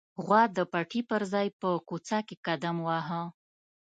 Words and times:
غوا 0.23 0.41
د 0.57 0.59
پټي 0.71 1.01
پر 1.09 1.21
ځای 1.33 1.47
په 1.59 1.69
کوڅه 1.87 2.17
کې 2.27 2.35
قدم 2.47 2.77
واهه. 2.87 3.21